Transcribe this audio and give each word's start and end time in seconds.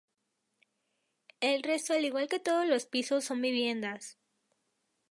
El 1.41 1.61
resto, 1.61 1.93
al 1.93 2.03
igual 2.05 2.27
que 2.27 2.39
todos 2.39 2.65
los 2.65 2.87
pisos, 2.87 3.23
son 3.23 3.39
viviendas. 3.39 4.17